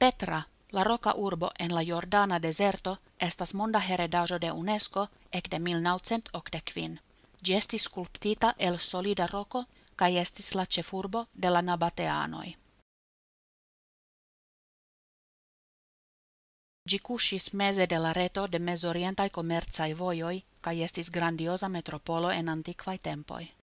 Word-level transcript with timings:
Petra, 0.00 0.48
la 0.70 0.82
roca 0.82 1.12
urbo 1.14 1.52
en 1.58 1.74
la 1.74 1.82
Jordana 1.84 2.38
deserto, 2.40 3.00
estas 3.18 3.52
monda 3.54 3.80
heredajo 3.80 4.38
de 4.38 4.50
UNESCO 4.50 5.10
ekde 5.30 5.58
1985. 5.58 7.02
Gi 7.44 7.54
estis 7.54 7.82
sculptita 7.82 8.54
el 8.58 8.78
solida 8.78 9.26
roco, 9.26 9.66
cae 9.96 10.16
estis 10.22 10.54
la 10.54 10.64
cefurbo 10.64 11.26
de 11.34 11.50
la 11.50 11.60
Nabateanoi. 11.60 12.56
Gi 16.88 16.98
cuscis 16.98 17.52
mese 17.52 17.86
de 17.86 17.98
la 17.98 18.14
reto 18.14 18.48
de 18.48 18.58
mesorientai 18.58 19.30
komercaj 19.30 19.92
voioi, 19.98 20.44
cae 20.62 20.84
estis 20.84 21.10
grandiosa 21.10 21.68
metropolo 21.68 22.30
en 22.30 22.48
antikvaj 22.48 22.98
tempoi. 22.98 23.59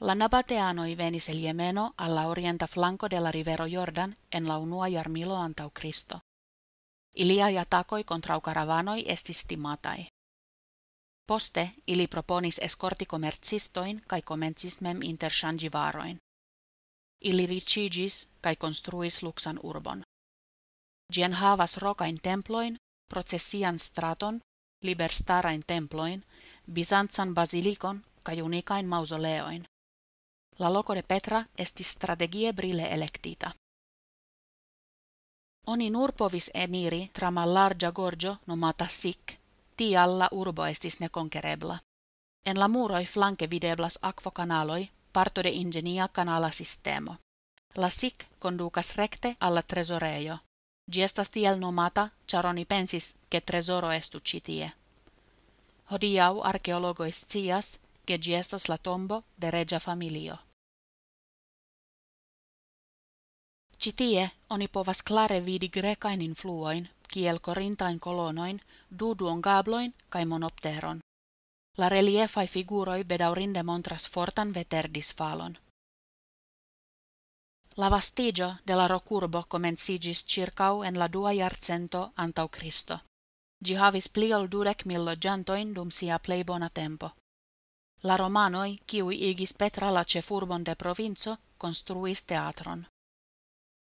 La 0.00 0.14
Nabateanoj 0.14 0.94
venis 0.96 1.28
el 1.28 1.40
Jemeno 1.40 1.82
al 1.96 2.14
la 2.14 2.28
orienta 2.28 2.66
flanco 2.66 3.08
de 3.08 3.20
la 3.20 3.30
rivero 3.30 3.66
Jordan 3.68 4.16
en 4.30 4.46
la 4.48 4.56
unua 4.58 4.88
jarmilo 4.88 5.36
antaŭ 5.36 5.70
Kristo. 5.70 6.20
Iliaj 7.14 7.58
atakoj 7.58 8.04
kontraŭ 8.04 8.40
karavanoj 8.40 9.02
estis 9.14 9.44
timataj. 9.44 10.06
Poste 11.26 11.70
ili 11.86 12.06
proponis 12.06 12.58
eskorti 12.58 13.04
komercistojn 13.04 14.00
kaj 14.06 14.20
komencis 14.22 14.80
mem 14.80 15.02
interŝanĝi. 15.02 15.70
Ili 17.20 17.46
ricigis 17.46 18.28
kaj 18.40 18.54
konstruis 18.56 19.22
luksan 19.22 19.58
urbon. 19.62 20.02
Ĝi 21.12 21.22
enhavas 21.22 21.76
rokajn 21.76 22.18
temploin, 22.18 22.78
processian 23.08 23.78
straton, 23.78 24.40
liberstarain 24.82 25.62
templojn, 25.62 26.24
bizancan 26.66 27.34
basilikon 27.34 28.02
kai 28.22 28.42
unikajn 28.42 28.86
mausoleoin. 28.86 29.69
la 30.60 30.72
loco 30.72 30.94
de 30.94 31.02
Petra 31.02 31.44
estis 31.58 31.90
strategie 31.90 32.52
brille 32.52 32.88
electita. 32.94 33.50
Oni 35.66 35.90
nur 35.90 36.12
povis 36.12 36.50
eniri 36.54 37.10
tra 37.12 37.30
mallargia 37.30 37.90
gorgio 37.92 38.36
nomata 38.46 38.86
sic, 38.88 39.38
tial 39.76 40.18
la 40.18 40.28
urbo 40.32 40.64
estis 40.64 41.00
neconquerebla. 41.00 41.78
En 42.46 42.58
la 42.58 42.68
muroi 42.68 43.06
flanke 43.06 43.50
videblas 43.50 43.98
aquacanaloi 44.02 44.90
parto 45.12 45.42
de 45.42 45.48
ingenia 45.48 46.08
canala 46.08 46.50
sistemo. 46.50 47.16
La 47.76 47.90
sic 47.90 48.26
conducas 48.38 48.96
recte 48.96 49.36
alla 49.40 49.62
tresoreio. 49.62 50.38
Gi 50.92 51.02
estas 51.02 51.30
tiel 51.30 51.58
nomata, 51.58 52.08
char 52.26 52.46
oni 52.46 52.64
pensis, 52.64 53.16
che 53.30 53.40
tresoro 53.40 53.90
estu 53.90 54.20
citie. 54.20 54.72
Hodiau 55.90 56.40
archeologo 56.42 57.10
scias, 57.10 57.78
che 58.04 58.18
gi 58.18 58.34
estas 58.34 58.68
la 58.68 58.78
tombo 58.78 59.22
de 59.36 59.50
regia 59.50 59.78
familio. 59.78 60.49
Citie 63.80 64.30
oni 64.50 64.68
povas 64.68 65.02
klare 65.02 65.40
vidi 65.40 65.68
grecain 65.68 66.20
influoin, 66.20 66.88
kiel 67.08 67.38
korintain 67.40 68.00
kolonoin, 68.00 68.60
duduon 68.98 69.40
gabloin 69.40 69.94
kai 70.08 70.24
monopteron. 70.24 71.00
La 71.78 71.88
reliefai 71.88 72.46
figuroi 72.46 73.04
bedaurinde 73.04 73.62
montras 73.62 74.08
fortan 74.08 74.54
veterdisfalon. 74.54 75.56
La 77.76 77.90
vastigio 77.90 78.54
de 78.66 78.76
la 78.76 78.88
rocurbo 78.88 79.44
comencigis 79.48 80.24
circau 80.26 80.82
en 80.82 80.98
la 80.98 81.08
dua 81.12 81.32
iarcento 81.32 82.12
antau 82.16 82.48
Cristo. 82.48 82.98
Gi 83.64 83.74
havis 83.74 84.08
pli 84.08 84.32
ol 84.32 84.50
dudec 84.50 84.84
mil 84.84 85.04
logiantoin 85.04 85.74
dum 85.74 85.90
sia 85.90 86.18
plei 86.18 86.44
bona 86.44 86.68
tempo. 86.68 87.10
La 88.02 88.16
romanoi, 88.16 88.78
kiui 88.86 89.16
igis 89.30 89.52
Petra 89.54 89.90
la 89.90 90.04
cefurbon 90.04 90.64
de 90.64 90.74
provinco, 90.74 91.36
construis 91.56 92.22
teatron. 92.22 92.86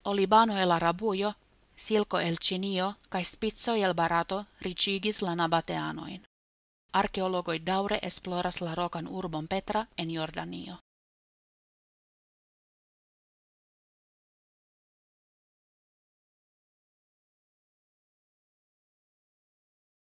Olibano 0.06 0.58
el 0.58 0.70
Arabujo, 0.70 1.34
silko 1.74 2.20
el 2.20 2.36
Cinio 2.38 2.98
kai 3.08 3.24
Spitzo 3.24 3.74
el 3.74 3.94
Barato 3.94 4.46
ricigis 4.60 5.22
la 5.22 5.34
nabateanoin. 5.34 6.22
Arkeologoj 6.92 7.58
daure 7.64 7.98
esploras 8.02 8.60
la 8.60 8.74
rokan 8.74 9.08
urbon 9.08 9.48
Petra 9.48 9.88
en 9.96 10.14
Jordanio. 10.14 10.83